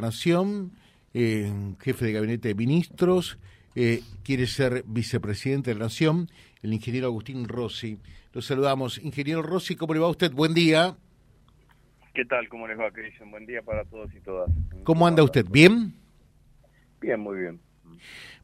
Nación, 0.00 0.70
eh, 1.12 1.52
jefe 1.80 2.04
de 2.04 2.12
gabinete 2.12 2.46
de 2.46 2.54
ministros, 2.54 3.36
eh, 3.74 4.00
quiere 4.22 4.46
ser 4.46 4.84
vicepresidente 4.86 5.70
de 5.70 5.74
la 5.74 5.86
Nación, 5.86 6.28
el 6.62 6.72
ingeniero 6.72 7.08
Agustín 7.08 7.48
Rossi. 7.48 7.98
Lo 8.32 8.40
saludamos. 8.40 8.98
Ingeniero 8.98 9.42
Rossi, 9.42 9.74
¿cómo 9.74 9.94
le 9.94 9.98
va 9.98 10.06
a 10.06 10.10
usted? 10.10 10.30
Buen 10.30 10.54
día. 10.54 10.96
¿Qué 12.14 12.24
tal? 12.24 12.48
¿Cómo 12.48 12.68
les 12.68 12.78
va, 12.78 12.92
Cristian? 12.92 13.28
Buen 13.32 13.44
día 13.44 13.60
para 13.62 13.84
todos 13.86 14.14
y 14.14 14.20
todas. 14.20 14.48
¿Cómo 14.84 15.04
anda 15.04 15.24
usted? 15.24 15.44
¿Bien? 15.50 15.92
Bien, 17.00 17.18
muy 17.18 17.40
bien. 17.40 17.60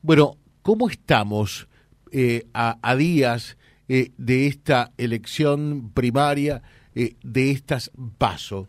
Bueno, 0.03 0.37
¿cómo 0.61 0.91
estamos 0.91 1.69
eh, 2.11 2.49
a, 2.53 2.97
días 2.97 3.57
de 3.87 4.47
esta 4.49 4.91
elección 4.99 5.93
primaria, 5.95 6.63
de 6.95 7.51
estas 7.53 7.93
pasos? 8.19 8.67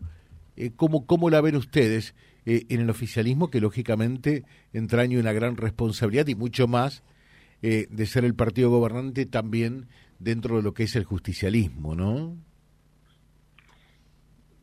¿cómo, 0.76 1.04
¿Cómo 1.04 1.30
la 1.30 1.40
ven 1.40 1.56
ustedes? 1.56 2.14
Eh, 2.48 2.64
en 2.68 2.80
el 2.80 2.90
oficialismo 2.90 3.50
que 3.50 3.60
lógicamente 3.60 4.44
entraña 4.72 5.18
una 5.18 5.32
gran 5.32 5.56
responsabilidad 5.56 6.28
y 6.28 6.36
mucho 6.36 6.68
más 6.68 7.02
eh, 7.60 7.88
de 7.90 8.06
ser 8.06 8.24
el 8.24 8.36
partido 8.36 8.70
gobernante 8.70 9.26
también 9.26 9.88
dentro 10.20 10.56
de 10.56 10.62
lo 10.62 10.72
que 10.72 10.84
es 10.84 10.94
el 10.94 11.02
justicialismo, 11.02 11.96
¿no? 11.96 12.36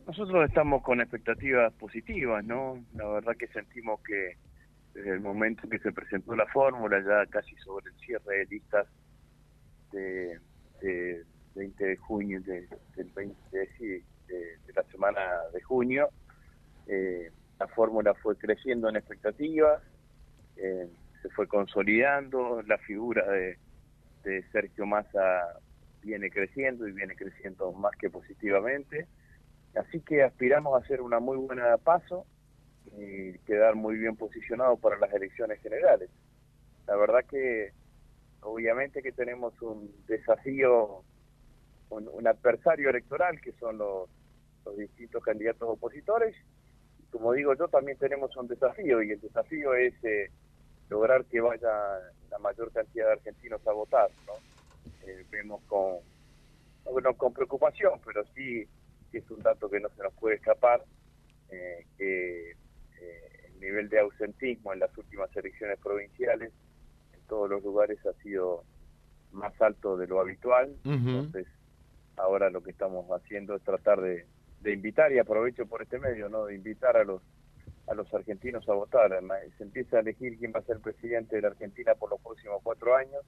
Nosotros 0.06 0.48
estamos 0.48 0.82
con 0.82 1.02
expectativas 1.02 1.74
positivas, 1.74 2.42
¿no? 2.42 2.82
La 2.94 3.06
verdad 3.06 3.36
que 3.38 3.48
sentimos 3.48 4.00
que 4.00 4.38
desde 4.94 5.10
el 5.10 5.20
momento 5.20 5.68
que 5.68 5.78
se 5.78 5.92
presentó 5.92 6.34
la 6.34 6.46
fórmula, 6.46 7.02
ya 7.04 7.30
casi 7.30 7.54
sobre 7.56 7.90
el 7.90 7.98
cierre 8.00 8.38
de 8.38 8.46
listas 8.46 8.86
de, 9.92 10.40
20 11.54 11.84
de 11.84 11.96
junio, 11.98 12.40
de, 12.40 12.66
del 12.96 13.10
20, 13.14 13.36
de, 13.50 14.02
de, 14.28 14.72
la 14.74 14.82
semana 14.84 15.20
de 15.52 15.60
junio, 15.62 16.08
eh, 16.86 17.30
la 17.58 17.68
fórmula 17.68 18.14
fue 18.14 18.36
creciendo 18.36 18.88
en 18.88 18.96
expectativas, 18.96 19.82
eh, 20.56 20.88
se 21.22 21.28
fue 21.30 21.46
consolidando, 21.46 22.62
la 22.62 22.78
figura 22.78 23.24
de, 23.30 23.58
Sergio 24.52 24.86
Massa 24.86 25.60
viene 26.02 26.30
creciendo 26.30 26.88
y 26.88 26.92
viene 26.92 27.14
creciendo 27.14 27.72
más 27.72 27.94
que 27.96 28.08
positivamente. 28.08 29.06
Así 29.74 30.00
que 30.00 30.22
aspiramos 30.22 30.74
a 30.74 30.82
hacer 30.82 31.02
una 31.02 31.20
muy 31.20 31.36
buena 31.36 31.76
paso 31.76 32.24
y 32.96 33.36
quedar 33.40 33.74
muy 33.74 33.98
bien 33.98 34.16
posicionado 34.16 34.78
para 34.78 34.96
las 34.96 35.12
elecciones 35.12 35.60
generales. 35.60 36.08
La 36.86 36.96
verdad 36.96 37.20
que 37.28 37.72
obviamente 38.40 39.02
que 39.02 39.12
tenemos 39.12 39.60
un 39.60 39.90
desafío, 40.06 41.02
un, 41.90 42.26
adversario 42.26 42.88
electoral 42.88 43.38
que 43.42 43.52
son 43.52 43.76
los 43.76 44.08
distintos 44.78 45.22
candidatos 45.22 45.68
opositores 45.68 46.34
como 47.14 47.32
digo 47.32 47.54
yo, 47.54 47.68
también 47.68 47.96
tenemos 47.96 48.36
un 48.36 48.48
desafío 48.48 49.00
y 49.00 49.12
el 49.12 49.20
desafío 49.20 49.72
es 49.74 49.94
eh, 50.02 50.32
lograr 50.88 51.24
que 51.26 51.40
vaya 51.40 51.70
la 52.28 52.38
mayor 52.40 52.72
cantidad 52.72 53.06
de 53.06 53.12
argentinos 53.12 53.64
a 53.68 53.72
votar. 53.72 54.10
¿no? 54.26 54.32
Eh, 55.06 55.24
vemos 55.30 55.62
con, 55.68 55.98
no, 56.84 57.14
con 57.14 57.32
preocupación, 57.32 58.00
pero 58.04 58.24
sí, 58.34 58.66
es 59.12 59.30
un 59.30 59.40
dato 59.44 59.70
que 59.70 59.78
no 59.78 59.88
se 59.90 60.02
nos 60.02 60.12
puede 60.14 60.34
escapar, 60.34 60.82
eh, 61.50 61.86
que 61.96 62.50
el 62.50 63.60
nivel 63.60 63.88
de 63.88 64.00
ausentismo 64.00 64.72
en 64.72 64.80
las 64.80 64.98
últimas 64.98 65.34
elecciones 65.36 65.78
provinciales 65.78 66.52
en 67.12 67.20
todos 67.28 67.48
los 67.48 67.62
lugares 67.62 68.04
ha 68.06 68.12
sido 68.24 68.64
más 69.30 69.52
alto 69.62 69.96
de 69.96 70.08
lo 70.08 70.20
habitual. 70.20 70.74
Entonces, 70.84 71.46
ahora 72.16 72.50
lo 72.50 72.60
que 72.60 72.72
estamos 72.72 73.06
haciendo 73.12 73.54
es 73.54 73.62
tratar 73.62 74.00
de 74.00 74.26
de 74.64 74.72
invitar, 74.72 75.12
y 75.12 75.18
aprovecho 75.18 75.66
por 75.66 75.82
este 75.82 75.98
medio, 75.98 76.28
¿no? 76.28 76.46
de 76.46 76.54
invitar 76.54 76.96
a 76.96 77.04
los 77.04 77.22
a 77.86 77.94
los 77.94 78.12
argentinos 78.14 78.66
a 78.66 78.72
votar. 78.72 79.10
Se 79.58 79.62
empieza 79.62 79.98
a 79.98 80.00
elegir 80.00 80.38
quién 80.38 80.52
va 80.54 80.60
a 80.60 80.62
ser 80.62 80.80
presidente 80.80 81.36
de 81.36 81.42
la 81.42 81.48
Argentina 81.48 81.94
por 81.94 82.08
los 82.08 82.20
próximos 82.20 82.60
cuatro 82.62 82.96
años. 82.96 83.20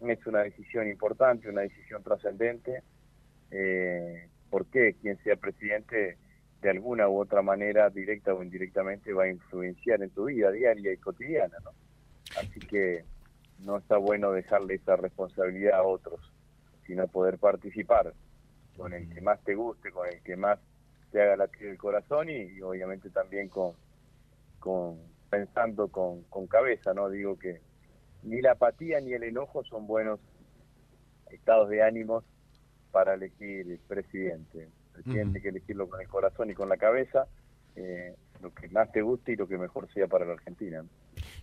Es 0.00 0.26
una 0.26 0.42
decisión 0.42 0.88
importante, 0.88 1.50
una 1.50 1.60
decisión 1.60 2.02
trascendente. 2.02 2.82
Eh, 3.50 4.26
¿Por 4.48 4.64
qué 4.66 4.94
quien 4.94 5.22
sea 5.22 5.36
presidente 5.36 6.16
de 6.62 6.70
alguna 6.70 7.10
u 7.10 7.18
otra 7.18 7.42
manera, 7.42 7.90
directa 7.90 8.32
o 8.32 8.42
indirectamente, 8.42 9.12
va 9.12 9.24
a 9.24 9.28
influenciar 9.28 10.02
en 10.02 10.10
tu 10.10 10.24
vida 10.24 10.50
diaria 10.50 10.90
y 10.90 10.96
cotidiana? 10.96 11.58
¿no? 11.62 11.72
Así 12.40 12.60
que 12.60 13.04
no 13.58 13.76
está 13.76 13.98
bueno 13.98 14.32
dejarle 14.32 14.76
esa 14.76 14.96
responsabilidad 14.96 15.74
a 15.74 15.82
otros, 15.82 16.20
sino 16.86 17.06
poder 17.06 17.36
participar 17.36 18.14
con 18.78 18.94
el 18.94 19.12
que 19.12 19.20
más 19.20 19.42
te 19.42 19.54
guste, 19.56 19.90
con 19.90 20.06
el 20.06 20.22
que 20.22 20.36
más 20.36 20.58
te 21.10 21.20
haga 21.20 21.36
la 21.36 21.50
el 21.60 21.76
corazón 21.76 22.28
y, 22.30 22.60
obviamente 22.62 23.10
también 23.10 23.48
con, 23.48 23.72
con 24.60 24.98
pensando 25.28 25.88
con, 25.88 26.22
con 26.24 26.46
cabeza, 26.46 26.94
¿no? 26.94 27.10
Digo 27.10 27.38
que 27.38 27.60
ni 28.22 28.40
la 28.40 28.52
apatía 28.52 29.00
ni 29.00 29.12
el 29.12 29.24
enojo 29.24 29.64
son 29.64 29.86
buenos 29.86 30.20
estados 31.30 31.68
de 31.68 31.82
ánimos 31.82 32.24
para 32.92 33.14
elegir 33.14 33.78
presidente. 33.88 34.68
presidente 34.92 35.38
hay 35.38 35.42
que 35.42 35.48
elegirlo 35.48 35.88
con 35.88 36.00
el 36.00 36.08
corazón 36.08 36.50
y 36.50 36.54
con 36.54 36.68
la 36.68 36.76
cabeza, 36.76 37.26
eh, 37.74 38.14
lo 38.40 38.54
que 38.54 38.68
más 38.68 38.90
te 38.92 39.02
guste 39.02 39.32
y 39.32 39.36
lo 39.36 39.48
que 39.48 39.58
mejor 39.58 39.92
sea 39.92 40.06
para 40.06 40.24
la 40.24 40.34
Argentina. 40.34 40.84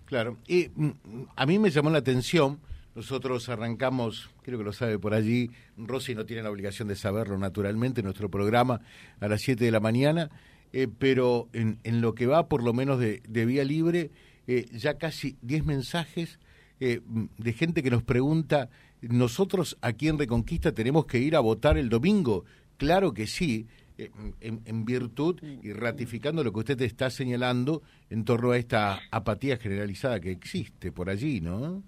Claro, 0.05 0.37
y 0.47 0.71
mm, 0.73 0.91
a 1.35 1.45
mí 1.45 1.59
me 1.59 1.69
llamó 1.69 1.89
la 1.89 1.99
atención 1.99 2.59
nosotros 2.95 3.49
arrancamos, 3.49 4.29
creo 4.41 4.57
que 4.57 4.63
lo 4.63 4.71
sabe 4.71 4.97
por 4.97 5.13
allí, 5.13 5.51
Rosy 5.77 6.15
no 6.15 6.25
tiene 6.25 6.41
la 6.41 6.49
obligación 6.49 6.87
de 6.87 6.95
saberlo 6.95 7.37
naturalmente, 7.37 8.01
nuestro 8.01 8.31
programa 8.31 8.79
a 9.19 9.27
las 9.27 9.41
7 9.41 9.63
de 9.63 9.71
la 9.71 9.81
mañana, 9.81 10.31
eh, 10.71 10.87
pero 10.87 11.49
en, 11.51 11.77
lo 12.01 12.15
que 12.15 12.25
va 12.25 12.47
por 12.47 12.63
lo 12.63 12.73
menos 12.73 12.99
de, 12.99 13.21
vía 13.27 13.65
libre, 13.65 14.11
eh, 14.47 14.65
ya 14.71 14.97
casi 14.97 15.37
10 15.41 15.65
mensajes 15.65 16.39
eh, 16.79 17.01
de 17.37 17.53
gente 17.53 17.83
que 17.83 17.91
nos 17.91 18.01
pregunta, 18.01 18.69
¿nosotros 19.01 19.77
aquí 19.81 20.07
en 20.07 20.17
Reconquista 20.17 20.71
tenemos 20.71 21.05
que 21.05 21.19
ir 21.19 21.35
a 21.35 21.41
votar 21.41 21.77
el 21.77 21.89
domingo? 21.89 22.45
Claro 22.77 23.13
que 23.13 23.27
sí, 23.27 23.67
en, 23.97 24.61
en, 24.65 24.83
virtud 24.83 25.41
y 25.41 25.71
ratificando 25.71 26.43
lo 26.43 26.51
que 26.51 26.59
usted 26.59 26.81
está 26.81 27.09
señalando 27.09 27.81
en 28.09 28.25
torno 28.25 28.51
a 28.51 28.57
esta 28.57 28.99
apatía 29.09 29.55
generalizada 29.55 30.19
que 30.19 30.31
existe 30.31 30.91
por 30.91 31.09
allí, 31.09 31.39
¿no? 31.39 31.81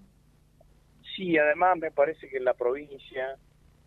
Sí, 1.17 1.35
además 1.35 1.79
me 1.79 1.89
parece 1.89 2.29
que 2.29 2.37
en 2.37 2.45
la 2.45 2.53
provincia, 2.53 3.37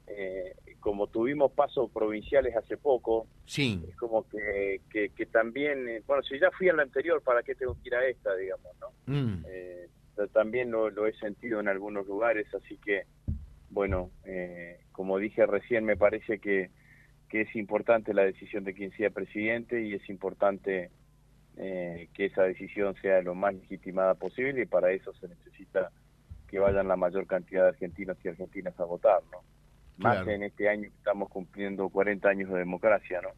eh, 0.08 0.52
como 0.80 1.06
tuvimos 1.06 1.52
pasos 1.52 1.88
provinciales 1.92 2.56
hace 2.56 2.76
poco, 2.76 3.28
sí. 3.46 3.80
es 3.88 3.94
como 3.94 4.28
que, 4.28 4.80
que, 4.90 5.26
también, 5.26 5.88
eh, 5.88 6.02
bueno, 6.08 6.24
si 6.24 6.40
ya 6.40 6.50
fui 6.50 6.68
a 6.68 6.72
la 6.72 6.82
anterior, 6.82 7.22
¿para 7.22 7.44
qué 7.44 7.54
tengo 7.54 7.74
que 7.80 7.88
ir 7.88 7.94
a 7.94 8.04
esta, 8.04 8.34
digamos, 8.34 8.72
no? 8.80 8.88
Mm. 9.06 9.44
Eh, 9.48 9.86
también 10.32 10.72
lo, 10.72 10.90
lo, 10.90 11.06
he 11.06 11.12
sentido 11.14 11.60
en 11.60 11.68
algunos 11.68 12.04
lugares, 12.08 12.52
así 12.52 12.76
que, 12.78 13.04
bueno, 13.70 14.10
como 14.90 15.18
dije 15.18 15.46
recién, 15.46 15.84
me 15.84 15.96
parece 15.96 16.40
que, 16.40 16.70
que 17.28 17.42
es 17.42 17.54
importante 17.54 18.12
la 18.12 18.24
decisión 18.24 18.64
de 18.64 18.74
quien 18.74 18.90
sea 18.96 19.10
presidente 19.10 19.80
y 19.80 19.94
es 19.94 20.10
importante 20.10 20.90
que 21.56 22.24
esa 22.26 22.42
decisión 22.42 22.94
sea 23.00 23.22
lo 23.22 23.34
más 23.34 23.54
legitimada 23.54 24.14
posible 24.14 24.62
y 24.62 24.66
para 24.66 24.92
eso 24.92 25.14
se 25.14 25.28
necesita 25.28 25.90
que 26.50 26.58
vayan 26.58 26.88
la 26.88 26.96
mayor 26.96 27.26
cantidad 27.26 27.62
de 27.62 27.68
argentinos 27.68 28.16
y 28.24 28.28
argentinas 28.28 28.78
a 28.80 28.84
votar, 28.84 29.22
¿no? 29.30 29.38
Más 29.98 30.26
en 30.26 30.42
este 30.42 30.68
año 30.68 30.82
que 30.82 30.96
estamos 30.96 31.28
cumpliendo 31.28 31.88
40 31.90 32.28
años 32.28 32.50
de 32.50 32.58
democracia, 32.58 33.20
¿no? 33.20 33.30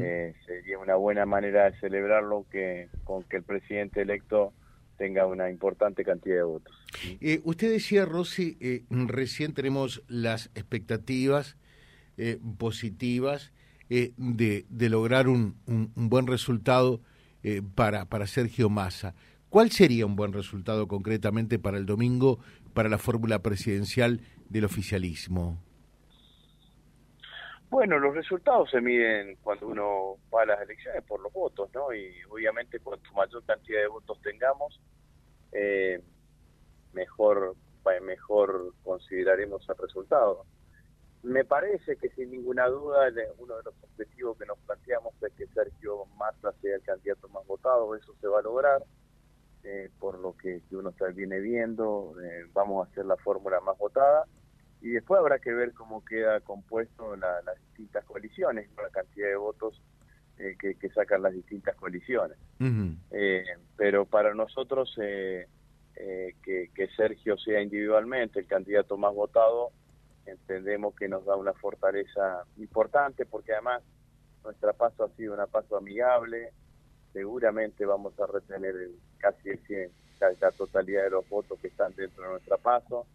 Eh, 0.00 0.34
sería 0.46 0.78
una 0.78 0.94
buena 0.94 1.26
manera 1.26 1.68
de 1.68 1.78
celebrarlo 1.80 2.46
que 2.50 2.88
con 3.04 3.24
que 3.24 3.36
el 3.36 3.42
presidente 3.42 4.02
electo 4.02 4.54
tenga 4.96 5.26
una 5.26 5.50
importante 5.50 6.04
cantidad 6.04 6.36
de 6.36 6.42
votos. 6.44 6.74
Eh, 7.20 7.40
usted 7.44 7.72
decía, 7.72 8.06
Rosy, 8.06 8.56
eh, 8.60 8.84
recién 8.88 9.52
tenemos 9.52 10.02
las 10.08 10.46
expectativas 10.54 11.56
positivas 12.56 13.52
de, 13.90 14.64
de, 14.70 14.88
lograr 14.88 15.28
un, 15.28 15.56
un, 15.66 15.92
un 15.94 16.08
buen 16.08 16.26
resultado 16.26 17.02
para, 17.74 18.06
para 18.06 18.26
Sergio 18.26 18.70
Massa. 18.70 19.14
¿Cuál 19.48 19.70
sería 19.70 20.06
un 20.06 20.16
buen 20.16 20.32
resultado 20.32 20.88
concretamente 20.88 21.58
para 21.58 21.78
el 21.78 21.86
domingo 21.86 22.38
para 22.74 22.88
la 22.88 22.98
fórmula 22.98 23.40
presidencial 23.42 24.20
del 24.48 24.64
oficialismo? 24.64 25.58
Bueno, 27.70 27.98
los 27.98 28.14
resultados 28.14 28.70
se 28.70 28.80
miden 28.80 29.36
cuando 29.42 29.66
uno 29.68 30.16
va 30.34 30.42
a 30.42 30.46
las 30.46 30.60
elecciones 30.62 31.02
por 31.04 31.20
los 31.20 31.32
votos, 31.32 31.68
¿no? 31.74 31.92
Y 31.92 32.12
obviamente 32.30 32.78
cuanto 32.80 33.12
mayor 33.12 33.42
cantidad 33.44 33.80
de 33.80 33.88
votos 33.88 34.20
tengamos, 34.22 34.80
eh, 35.52 36.00
mejor, 36.92 37.56
mejor 38.02 38.72
consideraremos 38.84 39.68
el 39.68 39.76
resultado. 39.78 40.44
Me 41.22 41.44
parece 41.44 41.96
que 41.96 42.08
sin 42.10 42.30
ninguna 42.30 42.66
duda 42.68 43.08
uno 43.38 43.56
de 43.56 43.62
los 43.64 43.74
objetivos 43.82 44.38
que 44.38 44.46
nos 44.46 44.58
planteamos 44.58 45.14
es 45.22 45.32
que 45.32 45.46
Sergio 45.48 46.04
Massa 46.16 46.52
sea 46.62 46.76
el 46.76 46.82
candidato 46.82 47.28
más 47.28 47.44
votado, 47.46 47.96
eso 47.96 48.14
se 48.20 48.28
va 48.28 48.38
a 48.38 48.42
lograr. 48.42 48.82
Eh, 49.68 49.90
por 49.98 50.20
lo 50.20 50.36
que, 50.36 50.62
uno 50.70 50.90
está, 50.90 51.06
viene 51.08 51.40
viendo, 51.40 52.14
eh, 52.22 52.46
vamos 52.52 52.86
a 52.86 52.90
hacer 52.90 53.04
la 53.04 53.16
fórmula 53.16 53.60
más 53.60 53.76
votada 53.76 54.24
y 54.80 54.90
después 54.90 55.18
habrá 55.18 55.40
que 55.40 55.52
ver 55.52 55.72
cómo 55.72 56.04
queda 56.04 56.40
compuesto 56.40 57.16
las 57.16 57.42
distintas 57.68 58.04
coaliciones, 58.04 58.68
la 58.76 58.90
cantidad 58.90 59.28
de 59.28 59.36
votos 59.36 59.82
eh, 60.38 60.56
que, 60.60 60.88
sacan 60.90 61.22
las 61.22 61.32
distintas 61.32 61.74
coaliciones. 61.76 62.36
Eh, 63.10 63.44
pero 63.76 64.04
para 64.04 64.34
nosotros 64.34 64.94
eh, 65.02 65.46
que, 66.42 66.70
que, 66.74 66.88
Sergio 66.88 67.38
sea 67.38 67.62
individualmente 67.62 68.40
el 68.40 68.46
candidato 68.46 68.98
más 68.98 69.14
votado, 69.14 69.70
entendemos 70.26 70.94
que 70.94 71.08
nos 71.08 71.24
da 71.24 71.36
una 71.36 71.54
fortaleza 71.54 72.44
importante 72.58 73.24
porque 73.24 73.54
además 73.54 73.82
nuestra 74.44 74.72
paso 74.74 75.04
ha 75.04 75.08
sido 75.16 75.32
una 75.32 75.46
paso 75.46 75.76
amigable, 75.76 76.52
seguramente 77.16 77.86
vamos 77.86 78.12
a 78.20 78.26
retener 78.26 78.74
casi 79.16 79.48
el 79.48 79.58
100, 79.66 79.90
la 80.38 80.52
totalidad 80.52 81.04
de 81.04 81.10
los 81.10 81.26
votos 81.30 81.58
que 81.60 81.68
están 81.68 81.94
dentro 81.94 82.24
de 82.24 82.28
nuestra 82.28 82.58
paso. 82.58 83.06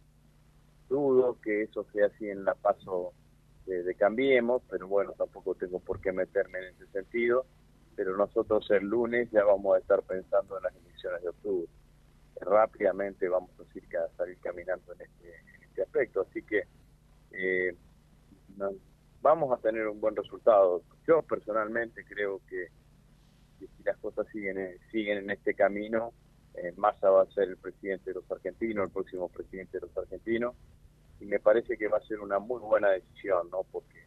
Dudo 0.90 1.38
que 1.40 1.62
eso 1.62 1.86
sea 1.94 2.08
así 2.08 2.28
en 2.28 2.44
la 2.44 2.56
paso 2.56 3.14
de, 3.68 3.94
Cambiemos, 3.94 4.64
pero 4.72 4.88
bueno, 4.88 5.14
tampoco 5.16 5.54
tengo 5.54 5.80
por 5.80 6.02
qué 6.02 6.12
meterme 6.12 6.58
en 6.58 6.66
ese 6.74 6.88
sentido. 6.88 7.46
Pero 7.96 8.18
nosotros 8.18 8.68
el 8.72 8.86
lunes 8.86 9.30
ya 9.30 9.44
vamos 9.44 9.76
a 9.76 9.80
estar 9.80 10.02
pensando 10.02 10.58
en 10.58 10.64
las 10.64 10.76
elecciones 10.78 11.22
de 11.22 11.30
octubre. 11.30 11.70
Rápidamente 12.40 13.30
vamos 13.30 13.52
a 13.52 14.18
salir 14.18 14.40
caminando 14.40 14.94
en 14.94 15.02
este, 15.02 15.36
este 15.62 15.84
aspecto. 15.84 16.22
Así 16.22 16.42
que 16.42 16.64
eh, 17.34 17.76
vamos 19.22 19.56
a 19.56 19.62
tener 19.62 19.88
un 19.88 20.02
buen 20.02 20.16
resultado. 20.16 20.82
Yo 21.06 21.22
personalmente 21.22 22.04
creo 22.04 22.42
que, 22.50 22.81
si 23.68 23.84
las 23.84 23.98
cosas 23.98 24.28
siguen, 24.32 24.78
siguen 24.92 25.20
en 25.20 25.30
este 25.32 25.54
camino, 25.54 26.14
eh, 26.56 26.74
Massa 26.78 27.10
va 27.10 27.24
a 27.24 27.32
ser 27.32 27.50
el 27.50 27.58
presidente 27.58 28.12
de 28.12 28.16
los 28.16 28.32
argentinos, 28.32 28.86
el 28.86 28.92
próximo 28.92 29.30
presidente 29.30 29.80
de 29.80 29.88
los 29.88 29.98
argentinos 29.98 30.56
y 31.22 31.26
me 31.26 31.40
parece 31.40 31.78
que 31.78 31.88
va 31.88 31.98
a 31.98 32.08
ser 32.08 32.20
una 32.20 32.40
muy 32.40 32.60
buena 32.60 32.90
decisión, 32.90 33.50
¿no? 33.52 33.64
Porque 33.72 34.06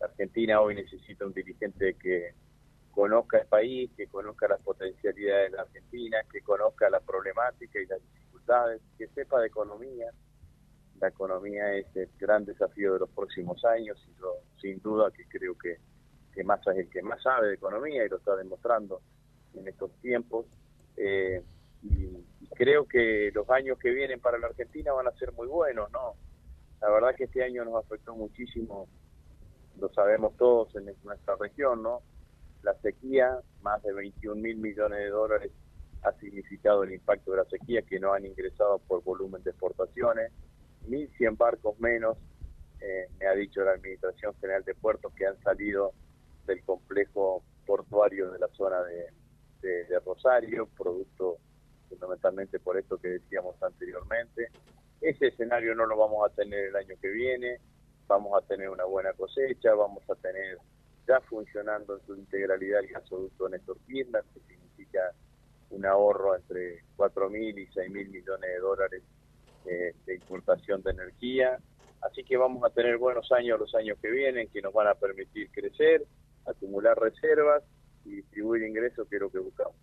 Argentina 0.00 0.60
hoy 0.60 0.76
necesita 0.76 1.26
un 1.26 1.34
dirigente 1.34 1.94
que 1.94 2.34
conozca 2.92 3.38
el 3.38 3.46
país, 3.46 3.90
que 3.96 4.06
conozca 4.06 4.48
las 4.48 4.60
potencialidades 4.60 5.50
de 5.50 5.56
la 5.56 5.62
Argentina, 5.64 6.18
que 6.32 6.40
conozca 6.42 6.88
la 6.88 7.00
problemática 7.00 7.80
y 7.80 7.86
las 7.86 8.00
dificultades, 8.00 8.80
que 8.96 9.08
sepa 9.08 9.40
de 9.40 9.48
economía. 9.48 10.10
La 11.00 11.08
economía 11.08 11.74
es 11.74 11.86
el 11.96 12.08
gran 12.16 12.44
desafío 12.44 12.94
de 12.94 13.00
los 13.00 13.10
próximos 13.10 13.62
años 13.64 13.98
y 14.08 14.18
yo 14.18 14.36
sin 14.60 14.80
duda 14.80 15.10
que 15.10 15.26
creo 15.26 15.58
que, 15.58 15.78
que 16.36 16.44
Massa 16.44 16.72
es 16.72 16.78
el 16.78 16.90
que 16.90 17.02
más 17.02 17.22
sabe 17.22 17.48
de 17.48 17.54
economía 17.54 18.04
y 18.04 18.08
lo 18.10 18.18
está 18.18 18.36
demostrando 18.36 19.00
en 19.54 19.66
estos 19.66 19.90
tiempos. 20.02 20.44
Eh, 20.98 21.42
y 21.82 22.46
creo 22.54 22.86
que 22.86 23.30
los 23.32 23.48
años 23.48 23.78
que 23.78 23.90
vienen 23.90 24.20
para 24.20 24.38
la 24.38 24.48
Argentina 24.48 24.92
van 24.92 25.06
a 25.08 25.12
ser 25.12 25.32
muy 25.32 25.46
buenos, 25.46 25.90
¿no? 25.92 26.14
La 26.80 26.90
verdad 26.90 27.14
que 27.16 27.24
este 27.24 27.42
año 27.42 27.64
nos 27.64 27.82
afectó 27.82 28.14
muchísimo, 28.14 28.86
lo 29.80 29.88
sabemos 29.94 30.36
todos 30.36 30.74
en 30.76 30.84
nuestra 31.04 31.36
región, 31.40 31.82
¿no? 31.82 32.02
La 32.62 32.74
sequía, 32.80 33.40
más 33.62 33.82
de 33.82 33.94
21 33.94 34.40
mil 34.40 34.58
millones 34.58 34.98
de 34.98 35.08
dólares 35.08 35.52
ha 36.02 36.12
significado 36.20 36.84
el 36.84 36.92
impacto 36.92 37.30
de 37.30 37.38
la 37.38 37.44
sequía 37.46 37.82
que 37.82 37.98
no 37.98 38.12
han 38.12 38.26
ingresado 38.26 38.78
por 38.78 39.02
volumen 39.02 39.42
de 39.42 39.50
exportaciones, 39.50 40.30
1.100 40.86 41.36
barcos 41.36 41.80
menos, 41.80 42.18
eh, 42.80 43.08
me 43.18 43.26
ha 43.26 43.32
dicho 43.32 43.62
la 43.62 43.72
Administración 43.72 44.34
General 44.40 44.62
de 44.64 44.74
Puertos 44.74 45.12
que 45.14 45.26
han 45.26 45.40
salido 45.42 45.94
del 46.46 46.62
complejo 46.64 47.42
portuario 47.66 48.30
de 48.30 48.38
la 48.38 48.48
zona 48.48 48.82
de, 48.82 49.10
Rosario, 50.04 50.68
producto 50.78 51.38
fundamentalmente 51.88 52.60
por 52.60 52.78
esto 52.78 52.98
que 52.98 53.08
decíamos 53.08 53.60
anteriormente. 53.60 54.50
Ese 55.00 55.28
escenario 55.28 55.74
no 55.74 55.86
lo 55.86 55.96
vamos 55.96 56.24
a 56.24 56.32
tener 56.32 56.66
el 56.66 56.76
año 56.76 56.94
que 57.02 57.08
viene, 57.08 57.58
vamos 58.06 58.40
a 58.40 58.46
tener 58.46 58.68
una 58.68 58.84
buena 58.84 59.12
cosecha, 59.14 59.74
vamos 59.74 60.08
a 60.08 60.14
tener 60.14 60.58
ya 61.08 61.20
funcionando 61.22 61.96
en 61.96 62.06
su 62.06 62.14
integralidad 62.14 62.80
el 62.80 62.92
gasoducto 62.92 63.48
Néstor 63.48 63.78
Kirchner, 63.88 64.22
que 64.32 64.40
significa 64.40 65.00
un 65.70 65.84
ahorro 65.84 66.36
entre 66.36 66.84
4.000 66.96 67.58
y 67.58 67.66
6.000 67.66 67.90
millones 67.90 68.50
de 68.50 68.58
dólares 68.58 69.02
eh, 69.64 69.94
de 70.04 70.14
importación 70.14 70.82
de 70.82 70.92
energía. 70.92 71.58
Así 72.02 72.22
que 72.22 72.36
vamos 72.36 72.62
a 72.64 72.70
tener 72.70 72.98
buenos 72.98 73.30
años 73.32 73.58
los 73.58 73.74
años 73.74 73.98
que 74.00 74.10
vienen, 74.10 74.48
que 74.48 74.62
nos 74.62 74.72
van 74.72 74.86
a 74.86 74.94
permitir 74.94 75.50
crecer, 75.50 76.04
acumular 76.46 76.98
reservas 76.98 77.62
y 78.04 78.16
distribuir 78.16 78.62
ingresos, 78.62 79.06
que 79.08 79.16
es 79.16 79.22
lo 79.22 79.30
que 79.30 79.38
buscamos. 79.38 79.74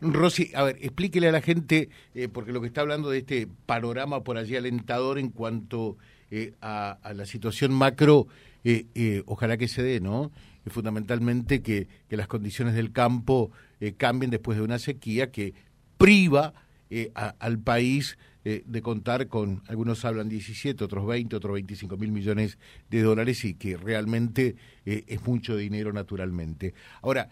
Rosy, 0.00 0.50
a 0.54 0.64
ver, 0.64 0.76
explíquele 0.80 1.28
a 1.28 1.32
la 1.32 1.40
gente, 1.40 1.88
eh, 2.14 2.28
porque 2.28 2.52
lo 2.52 2.60
que 2.60 2.66
está 2.66 2.82
hablando 2.82 3.10
de 3.10 3.18
este 3.18 3.48
panorama 3.66 4.22
por 4.22 4.36
allí 4.36 4.56
alentador 4.56 5.18
en 5.18 5.30
cuanto 5.30 5.96
eh, 6.30 6.52
a, 6.60 6.98
la 7.14 7.24
situación 7.26 7.72
macro, 7.72 8.26
eh, 8.64 9.22
ojalá 9.26 9.56
que 9.56 9.68
se 9.68 9.82
dé, 9.82 10.00
¿no? 10.00 10.30
fundamentalmente 10.68 11.60
que, 11.60 11.88
que, 12.08 12.16
las 12.16 12.28
condiciones 12.28 12.74
del 12.74 12.92
campo 12.92 13.50
cambien 13.96 14.30
después 14.30 14.56
de 14.56 14.62
una 14.62 14.78
sequía 14.78 15.32
que 15.32 15.54
priva 15.98 16.54
al 17.14 17.58
país 17.58 18.18
de 18.44 18.82
contar 18.82 19.28
con, 19.28 19.62
algunos 19.68 20.04
hablan 20.04 20.28
17, 20.28 20.82
otros 20.84 21.06
20, 21.06 21.36
otros 21.36 21.54
25 21.54 21.96
mil 21.96 22.10
millones 22.12 22.58
de 22.90 23.02
dólares 23.02 23.44
y 23.44 23.54
que 23.54 23.76
realmente 23.76 24.56
es 24.84 25.26
mucho 25.26 25.56
dinero 25.56 25.92
naturalmente. 25.92 26.74
Ahora, 27.02 27.28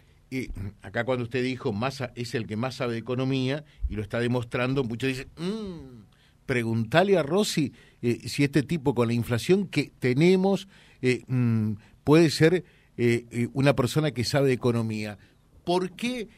acá 0.82 1.04
cuando 1.04 1.24
usted 1.24 1.42
dijo 1.42 1.72
Massa 1.72 2.12
es 2.14 2.34
el 2.34 2.46
que 2.46 2.56
más 2.56 2.76
sabe 2.76 2.92
de 2.92 3.00
economía 3.00 3.64
y 3.88 3.96
lo 3.96 4.02
está 4.02 4.20
demostrando, 4.20 4.84
muchos 4.84 5.08
dicen, 5.08 5.28
mmm, 5.36 6.04
preguntale 6.50 7.16
a 7.16 7.22
Rossi 7.22 7.72
eh, 8.02 8.28
si 8.28 8.42
este 8.42 8.64
tipo 8.64 8.92
con 8.92 9.06
la 9.06 9.14
inflación 9.14 9.68
que 9.68 9.92
tenemos 10.00 10.66
eh, 11.00 11.22
mm, 11.28 11.74
puede 12.02 12.28
ser 12.28 12.64
eh, 12.96 13.48
una 13.52 13.76
persona 13.76 14.10
que 14.10 14.24
sabe 14.24 14.48
de 14.48 14.54
economía. 14.54 15.16
¿Por 15.64 15.92
qué 15.92 16.28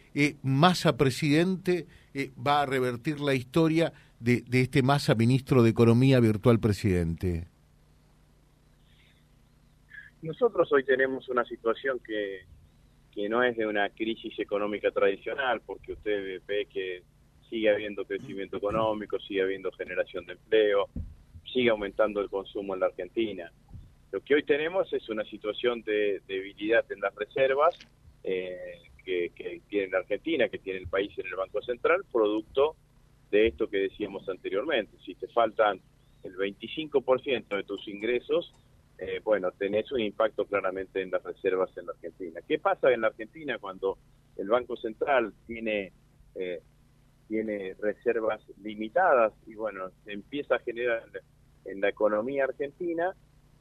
Massa 0.42 0.96
presidente 0.96 1.86
va 2.36 2.62
a 2.62 2.66
revertir 2.66 3.20
la 3.20 3.34
historia 3.34 3.92
de, 4.20 4.42
de 4.42 4.60
este 4.62 4.82
Massa 4.82 5.14
ministro 5.14 5.62
de 5.62 5.70
Economía 5.70 6.20
virtual 6.20 6.60
presidente? 6.60 7.48
Nosotros 10.22 10.72
hoy 10.72 10.84
tenemos 10.84 11.28
una 11.28 11.44
situación 11.44 11.98
que 12.06 12.42
que 13.12 13.28
no 13.28 13.42
es 13.42 13.56
de 13.56 13.66
una 13.66 13.90
crisis 13.90 14.38
económica 14.38 14.90
tradicional, 14.90 15.60
porque 15.64 15.92
usted 15.92 16.40
ve 16.46 16.66
que 16.66 17.02
sigue 17.48 17.70
habiendo 17.70 18.06
crecimiento 18.06 18.56
económico, 18.56 19.20
sigue 19.20 19.42
habiendo 19.42 19.70
generación 19.72 20.24
de 20.24 20.32
empleo, 20.32 20.88
sigue 21.52 21.68
aumentando 21.68 22.20
el 22.20 22.30
consumo 22.30 22.74
en 22.74 22.80
la 22.80 22.86
Argentina. 22.86 23.52
Lo 24.10 24.20
que 24.20 24.34
hoy 24.34 24.42
tenemos 24.42 24.90
es 24.92 25.08
una 25.10 25.24
situación 25.24 25.82
de 25.82 26.22
debilidad 26.26 26.90
en 26.90 27.00
las 27.00 27.14
reservas 27.14 27.78
eh, 28.24 28.80
que, 29.04 29.60
tiene 29.68 29.88
la 29.88 29.98
Argentina, 29.98 30.48
que 30.48 30.58
tiene 30.58 30.80
el 30.80 30.88
país 30.88 31.16
en 31.18 31.26
el 31.26 31.34
Banco 31.34 31.62
Central, 31.62 32.04
producto 32.10 32.76
de 33.30 33.48
esto 33.48 33.68
que 33.68 33.78
decíamos 33.78 34.28
anteriormente. 34.28 34.96
Si 35.04 35.14
te 35.14 35.28
faltan 35.28 35.80
el 36.22 36.36
25% 36.36 37.48
de 37.48 37.64
tus 37.64 37.88
ingresos, 37.88 38.52
eh, 38.98 39.20
bueno, 39.24 39.50
tenés 39.52 39.90
un 39.90 40.00
impacto 40.00 40.44
claramente 40.44 41.02
en 41.02 41.10
las 41.10 41.22
reservas 41.22 41.76
en 41.76 41.86
la 41.86 41.92
Argentina. 41.92 42.40
¿Qué 42.46 42.58
pasa 42.58 42.92
en 42.92 43.00
la 43.00 43.08
Argentina 43.08 43.58
cuando 43.58 43.98
el 44.36 44.48
Banco 44.48 44.76
Central 44.76 45.32
tiene, 45.46 45.92
eh, 46.34 46.62
tiene 47.26 47.74
reservas 47.80 48.40
limitadas 48.62 49.32
y 49.46 49.54
bueno, 49.54 49.90
se 50.04 50.12
empieza 50.12 50.56
a 50.56 50.58
generar 50.60 51.02
en 51.64 51.80
la 51.80 51.88
economía 51.88 52.44
argentina 52.44 53.14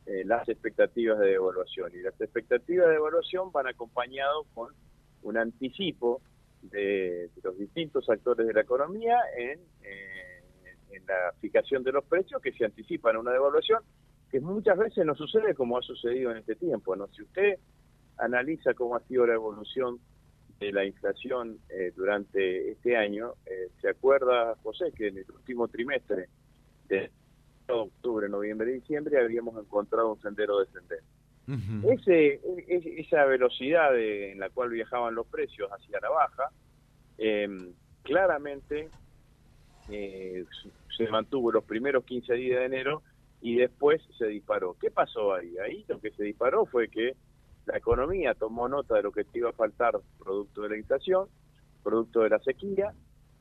eh, 0.06 0.24
las 0.26 0.48
expectativas 0.48 1.18
de 1.20 1.30
devaluación? 1.30 1.92
Y 1.96 2.02
las 2.02 2.20
expectativas 2.22 2.88
de 2.88 2.94
devaluación 2.94 3.52
van 3.52 3.68
acompañados 3.68 4.46
con 4.54 4.74
un 5.24 5.38
anticipo 5.38 6.22
de, 6.62 7.30
los 7.44 7.58
distintos 7.58 8.10
actores 8.10 8.48
de 8.48 8.54
la 8.54 8.62
economía 8.62 9.18
en, 9.38 9.60
en 10.92 11.06
la 11.06 11.34
fijación 11.40 11.84
de 11.84 11.92
los 11.92 12.06
precios 12.06 12.42
que 12.42 12.52
se 12.52 12.66
anticipan 12.66 13.16
a 13.16 13.20
una 13.20 13.32
devaluación 13.32 13.82
que 14.32 14.40
muchas 14.40 14.78
veces 14.78 15.06
no 15.06 15.14
sucede 15.14 15.54
como 15.54 15.78
ha 15.78 15.82
sucedido 15.82 16.32
en 16.32 16.38
este 16.38 16.56
tiempo. 16.56 16.96
¿no? 16.96 17.08
Si 17.10 17.22
usted 17.22 17.60
analiza 18.18 18.74
cómo 18.74 18.96
ha 18.96 19.02
sido 19.02 19.26
la 19.28 19.34
evolución 19.34 20.00
de 20.60 20.72
la 20.72 20.86
inflación 20.86 21.60
eh, 21.70 21.92
durante 21.96 22.72
este 22.72 22.96
año, 22.96 23.34
eh, 23.46 23.70
se 23.82 23.90
acuerda, 23.90 24.56
José, 24.64 24.92
que 24.96 25.08
en 25.08 25.18
el 25.18 25.32
último 25.32 25.68
trimestre 25.68 26.30
de 26.88 27.12
octubre, 27.68 28.30
noviembre 28.30 28.72
diciembre 28.72 29.20
habíamos 29.20 29.58
encontrado 29.58 30.14
un 30.14 30.22
sendero 30.22 30.60
descendente. 30.60 31.04
Ese, 31.48 32.40
esa 32.98 33.26
velocidad 33.26 33.98
en 33.98 34.40
la 34.40 34.50
cual 34.50 34.70
viajaban 34.70 35.16
los 35.16 35.28
precios 35.28 35.70
hacia 35.72 36.00
la 36.00 36.10
baja, 36.10 36.50
em, 37.18 37.74
claramente 38.04 38.90
eh, 39.90 40.46
se 40.96 41.08
mantuvo 41.10 41.52
los 41.52 41.64
primeros 41.64 42.06
15 42.06 42.34
días 42.36 42.60
de 42.60 42.66
enero 42.66 43.02
y 43.42 43.56
después 43.56 44.02
se 44.18 44.28
disparó. 44.28 44.76
¿Qué 44.80 44.92
pasó 44.92 45.34
ahí? 45.34 45.58
Ahí 45.58 45.84
lo 45.88 46.00
que 46.00 46.12
se 46.12 46.24
disparó 46.24 46.66
fue 46.66 46.88
que 46.88 47.16
la 47.66 47.78
economía 47.78 48.34
tomó 48.34 48.68
nota 48.68 48.96
de 48.96 49.04
lo 49.04 49.12
que 49.12 49.24
te 49.24 49.40
iba 49.40 49.50
a 49.50 49.54
faltar 49.54 50.00
producto 50.20 50.62
de 50.62 50.70
la 50.70 50.78
inflación, 50.78 51.28
producto 51.84 52.22
de 52.22 52.30
la 52.30 52.40
sequía. 52.40 52.94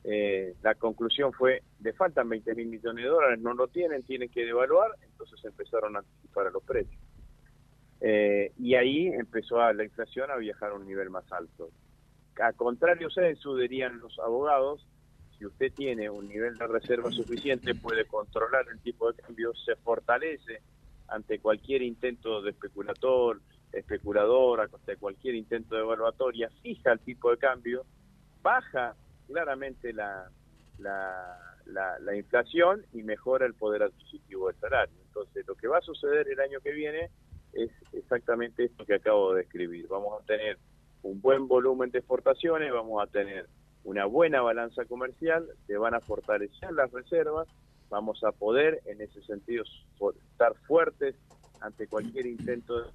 Eh, 0.03 0.55
la 0.63 0.73
conclusión 0.75 1.31
fue, 1.31 1.61
le 1.79 1.93
faltan 1.93 2.27
20 2.27 2.55
mil 2.55 2.67
millones 2.67 3.03
de 3.03 3.09
dólares, 3.09 3.39
no 3.39 3.53
lo 3.53 3.67
tienen, 3.67 4.01
tienen 4.03 4.29
que 4.29 4.45
devaluar, 4.45 4.91
entonces 5.03 5.43
empezaron 5.45 5.95
a 5.95 5.99
anticipar 5.99 6.47
a 6.47 6.49
los 6.49 6.63
precios. 6.63 6.99
Eh, 8.01 8.51
y 8.57 8.75
ahí 8.75 9.07
empezó 9.07 9.57
la 9.71 9.83
inflación 9.83 10.31
a 10.31 10.35
viajar 10.35 10.71
a 10.71 10.75
un 10.75 10.87
nivel 10.87 11.09
más 11.09 11.31
alto. 11.31 11.69
A 12.41 12.53
contrario 12.53 13.09
censo, 13.11 13.55
dirían 13.55 13.99
los 13.99 14.17
abogados, 14.19 14.85
si 15.37 15.45
usted 15.45 15.71
tiene 15.73 16.09
un 16.09 16.27
nivel 16.27 16.57
de 16.57 16.67
reserva 16.67 17.11
suficiente, 17.11 17.75
puede 17.75 18.05
controlar 18.05 18.65
el 18.71 18.79
tipo 18.79 19.11
de 19.11 19.21
cambio, 19.21 19.53
se 19.53 19.75
fortalece 19.75 20.61
ante 21.07 21.39
cualquier 21.39 21.81
intento 21.83 22.41
de 22.41 22.51
especulator, 22.51 23.41
especulador, 23.71 24.61
ante 24.61 24.97
cualquier 24.97 25.35
intento 25.35 25.75
de 25.75 25.81
evaluatoria, 25.81 26.49
fija 26.61 26.91
el 26.93 26.99
tipo 26.99 27.31
de 27.31 27.37
cambio, 27.37 27.85
baja 28.41 28.95
claramente 29.27 29.93
la, 29.93 30.29
la, 30.79 31.37
la, 31.65 32.15
inflación 32.15 32.85
y 32.93 33.03
mejora 33.03 33.45
el 33.45 33.53
poder 33.53 33.83
adquisitivo 33.83 34.47
del 34.47 34.59
salario. 34.59 34.95
Entonces, 35.07 35.45
lo 35.47 35.55
que 35.55 35.67
va 35.67 35.77
a 35.77 35.81
suceder 35.81 36.27
el 36.29 36.39
año 36.39 36.59
que 36.61 36.71
viene 36.71 37.09
es 37.53 37.71
exactamente 37.93 38.65
esto 38.65 38.85
que 38.85 38.95
acabo 38.95 39.33
de 39.33 39.41
describir. 39.41 39.87
Vamos 39.87 40.21
a 40.21 40.25
tener 40.25 40.57
un 41.03 41.21
buen 41.21 41.47
volumen 41.47 41.91
de 41.91 41.99
exportaciones, 41.99 42.71
vamos 42.71 43.01
a 43.01 43.07
tener 43.07 43.47
una 43.83 44.05
buena 44.05 44.41
balanza 44.41 44.85
comercial, 44.85 45.47
se 45.67 45.77
van 45.77 45.95
a 45.95 45.99
fortalecer 45.99 46.71
las 46.73 46.91
reservas, 46.91 47.47
vamos 47.89 48.23
a 48.23 48.31
poder 48.31 48.81
en 48.85 49.01
ese 49.01 49.21
sentido 49.23 49.63
estar 50.31 50.53
fuertes 50.67 51.15
ante 51.59 51.87
cualquier 51.87 52.27
intento 52.27 52.91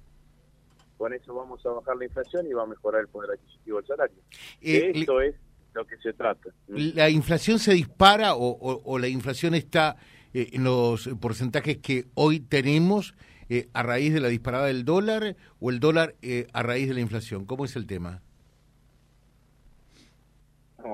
con 0.97 1.13
eso 1.13 1.33
vamos 1.33 1.63
a 1.65 1.69
bajar 1.69 1.95
la 1.95 2.05
inflación 2.05 2.47
y 2.47 2.53
va 2.53 2.63
a 2.63 2.65
mejorar 2.65 3.01
el 3.01 3.07
poder 3.07 3.31
adquisitivo 3.31 3.77
del 3.77 3.87
salario. 3.87 4.17
Eh, 4.61 4.91
esto 4.95 5.21
es 5.21 5.35
lo 5.73 5.85
que 5.85 5.97
se 5.97 6.13
trata. 6.13 6.49
¿La 6.67 7.09
inflación 7.09 7.59
se 7.59 7.73
dispara 7.73 8.33
o, 8.35 8.97
la 8.97 9.07
inflación 9.07 9.53
está 9.53 9.95
eh, 10.33 10.49
en 10.53 10.63
los 10.63 11.07
porcentajes 11.19 11.77
que 11.77 12.05
hoy 12.15 12.39
tenemos 12.39 13.13
eh, 13.49 13.67
a 13.73 13.83
raíz 13.83 14.13
de 14.13 14.19
la 14.19 14.27
disparada 14.27 14.67
del 14.67 14.85
dólar 14.85 15.35
o 15.59 15.69
el 15.69 15.79
dólar 15.79 16.15
eh, 16.21 16.47
a 16.53 16.63
raíz 16.63 16.87
de 16.87 16.93
la 16.93 17.01
inflación? 17.01 17.45
¿Cómo 17.45 17.65
es 17.65 17.75
el 17.75 17.87
tema? 17.87 18.21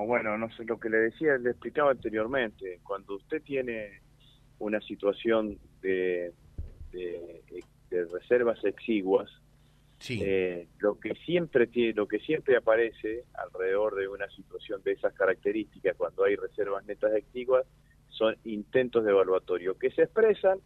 bueno, 0.06 0.36
no 0.36 0.50
sé 0.50 0.64
lo 0.64 0.78
que 0.78 0.90
le 0.90 0.98
decía, 0.98 1.38
le 1.38 1.50
explicaba 1.50 1.92
anteriormente. 1.92 2.80
Cuando 2.82 3.14
usted 3.14 3.40
tiene 3.42 4.02
una 4.58 4.80
situación 4.80 5.56
de, 5.80 6.32
de 6.90 8.04
reservas 8.12 8.62
exiguas, 8.64 9.30
eh, 10.10 10.68
lo 10.80 10.98
que 10.98 11.14
siempre 11.14 11.66
tiene, 11.66 11.94
lo 11.94 12.06
que 12.06 12.18
siempre 12.18 12.56
aparece 12.56 13.24
alrededor 13.34 13.94
de 13.94 14.08
una 14.08 14.28
situación 14.30 14.82
de 14.82 14.92
esas 14.92 15.14
características 15.14 15.96
cuando 15.96 16.24
hay 16.24 16.36
reservas 16.36 16.84
netas 16.84 17.14
exiguas 17.14 17.64
son 18.08 18.36
intentos 18.44 19.04
de 19.04 19.10
evaluatorio 19.10 19.78
que 19.78 19.90
se 19.90 20.02
expresan 20.02 20.58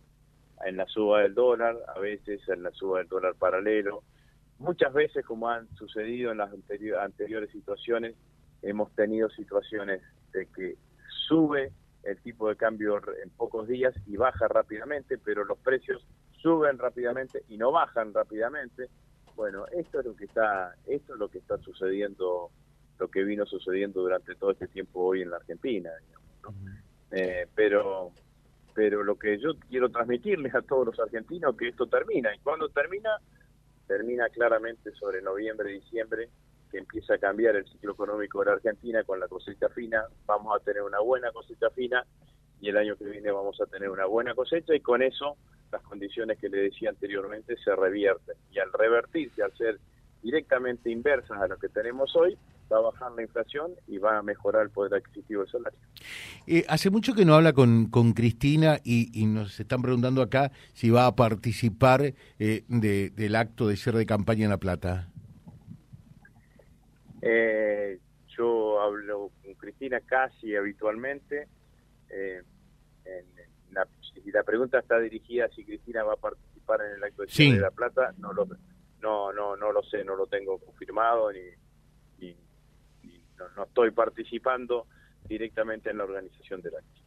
en 0.65 0.77
la 0.77 0.87
suba 0.87 1.23
del 1.23 1.35
dólar, 1.35 1.77
a 1.95 1.99
veces 1.99 2.41
en 2.49 2.63
la 2.63 2.71
suba 2.73 2.99
del 2.99 3.09
dólar 3.09 3.35
paralelo. 3.35 4.03
Muchas 4.59 4.93
veces, 4.93 5.25
como 5.25 5.49
han 5.49 5.69
sucedido 5.77 6.33
en 6.33 6.39
las 6.39 6.51
anteriores 6.53 7.51
situaciones, 7.51 8.17
hemos 8.63 8.93
tenido 8.95 9.31
situaciones 9.31 10.03
de 10.33 10.47
que 10.47 10.77
sube 11.29 11.73
el 12.03 12.21
tipo 12.23 12.49
de 12.49 12.57
cambio 12.57 13.01
en 13.23 13.31
pocos 13.31 13.69
días 13.69 13.95
y 14.07 14.17
baja 14.17 14.49
rápidamente, 14.49 15.19
pero 15.19 15.45
los 15.45 15.59
precios 15.59 16.05
suben 16.41 16.79
rápidamente 16.79 17.43
y 17.49 17.57
no 17.57 17.71
bajan 17.71 18.15
rápidamente. 18.15 18.89
Bueno, 19.37 19.67
esto 19.69 20.01
es 20.01 20.07
lo 20.07 20.17
que 20.17 20.25
está, 20.25 20.75
esto 20.87 21.15
es 21.15 21.19
lo 21.19 21.29
que 21.29 21.39
está 21.39 21.59
sucediendo, 21.59 22.51
lo 22.99 23.09
que 23.09 23.23
vino 23.23 23.47
sucediendo 23.47 24.01
durante 24.01 24.35
todo 24.35 24.53
este 24.53 24.69
tiempo 24.69 25.01
hoy 25.01 25.23
en 25.23 25.31
la 25.31 25.37
Argentina, 25.37 25.91
eh, 27.11 27.47
pero, 27.55 28.13
pero 28.75 29.03
lo 29.03 29.19
que 29.19 29.39
yo 29.39 29.59
quiero 29.69 29.89
transmitirles 29.91 30.55
a 30.55 30.63
todos 30.63 30.87
los 30.87 31.01
argentinos 31.01 31.57
que 31.57 31.69
esto 31.69 31.87
termina 31.87 32.35
y 32.35 32.39
cuando 32.41 32.69
termina, 32.69 33.11
termina 33.87 34.29
claramente 34.29 34.93
sobre 34.93 35.23
noviembre, 35.23 35.71
diciembre, 35.71 36.29
que 36.71 36.79
empieza 36.79 37.15
a 37.15 37.19
cambiar 37.19 37.57
el 37.57 37.67
ciclo 37.67 37.93
económico 37.93 38.41
de 38.41 38.47
la 38.47 38.53
Argentina 38.53 39.03
con 39.05 39.21
la 39.21 39.29
cosecha 39.29 39.69
fina, 39.71 40.05
vamos 40.27 40.55
a 40.55 40.63
tener 40.63 40.83
una 40.83 41.01
buena 41.01 41.33
cosecha 41.33 41.71
fina 41.71 42.05
y 42.61 42.69
el 42.69 42.77
año 42.77 42.97
que 42.97 43.05
viene 43.05 43.31
vamos 43.31 43.61
a 43.61 43.67
tener 43.67 43.89
una 43.89 44.07
buena 44.07 44.35
cosecha 44.35 44.75
y 44.75 44.81
con 44.81 45.03
eso 45.03 45.37
las 45.71 45.83
condiciones 45.83 46.39
que 46.39 46.49
le 46.49 46.63
decía 46.63 46.91
anteriormente 46.91 47.57
se 47.57 47.75
revierten. 47.75 48.37
Y 48.51 48.59
al 48.59 48.73
revertirse, 48.73 49.43
al 49.43 49.53
ser 49.57 49.79
directamente 50.23 50.91
inversas 50.91 51.41
a 51.41 51.47
lo 51.47 51.57
que 51.59 51.69
tenemos 51.69 52.15
hoy, 52.17 52.37
va 52.73 52.79
a 52.79 52.81
bajar 52.81 53.13
la 53.13 53.23
inflación 53.23 53.73
y 53.87 53.99
va 53.99 54.19
a 54.19 54.23
mejorar 54.23 54.63
el 54.63 54.71
poder 54.71 54.95
adquisitivo 54.95 55.43
del 55.43 55.51
salario. 55.51 55.79
Eh, 56.47 56.65
hace 56.69 56.91
mucho 56.91 57.15
que 57.15 57.25
no 57.25 57.35
habla 57.35 57.53
con, 57.53 57.87
con 57.87 58.13
Cristina 58.13 58.79
y, 58.85 59.27
nos 59.27 59.59
están 59.61 59.83
preguntando 59.83 60.23
acá 60.23 60.51
si 60.73 60.91
va 60.91 61.07
a 61.07 61.17
participar 61.17 62.15
eh, 62.39 62.65
del 62.69 63.37
acto 63.37 63.69
de 63.69 63.77
cierre 63.77 63.99
de 63.99 64.07
campaña 64.07 64.45
en 64.45 64.51
La 64.51 64.59
Plata. 64.59 65.09
Eh, 67.23 67.99
yo 68.37 68.81
hablo 68.81 69.31
con 69.43 69.55
Cristina 69.55 70.01
casi 70.01 70.55
habitualmente. 70.55 71.49
en, 72.11 72.45
la 73.73 73.87
si 74.25 74.31
la 74.33 74.43
pregunta 74.43 74.79
está 74.79 74.99
dirigida 74.99 75.45
a 75.47 75.49
si 75.51 75.65
Cristina 75.65 76.03
va 76.03 76.15
a 76.15 76.17
participar 76.17 76.81
en 76.83 76.97
el 76.97 77.05
acto 77.05 77.25
de 77.25 77.61
La 77.61 77.71
Plata, 77.71 78.15
no 78.19 78.33
lo, 78.33 78.47
no, 79.01 79.33
no, 79.33 79.57
no 79.57 79.73
lo 79.73 79.83
sé, 79.83 80.05
no 80.05 80.17
lo 80.17 80.27
tengo 80.27 80.59
confirmado 80.59 81.31
ni, 81.33 81.41
no, 83.57 83.65
estoy 83.65 83.91
participando 83.91 84.87
directamente 85.29 85.91
en 85.91 85.99
la 85.99 86.05
organización 86.05 86.61
del 86.63 86.77
acto. 86.77 87.03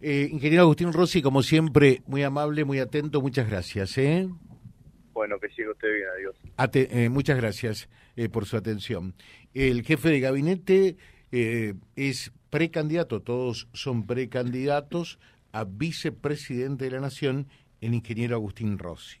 Eh, 0.00 0.28
ingeniero 0.30 0.62
Agustín 0.62 0.92
Rossi, 0.92 1.22
como 1.22 1.42
siempre, 1.42 2.02
muy 2.06 2.22
amable, 2.22 2.64
muy 2.64 2.78
atento, 2.78 3.20
muchas 3.20 3.48
gracias. 3.48 3.98
¿eh? 3.98 4.28
Bueno, 5.12 5.38
que 5.40 5.48
siga 5.50 5.72
usted 5.72 5.88
bien, 5.92 6.08
adiós. 6.16 6.36
Eh, 6.74 7.08
muchas 7.08 7.36
gracias 7.36 7.88
por 8.32 8.46
su 8.46 8.56
atención. 8.56 9.14
El 9.54 9.82
jefe 9.82 10.08
de 10.08 10.20
gabinete 10.20 10.96
es 11.30 12.32
precandidato, 12.50 13.22
todos 13.22 13.68
son 13.72 14.06
precandidatos 14.06 15.18
a 15.52 15.64
vicepresidente 15.64 16.86
de 16.86 16.90
la 16.92 17.00
Nación, 17.00 17.48
el 17.80 17.94
ingeniero 17.94 18.36
Agustín 18.36 18.78
Rossi 18.78 19.20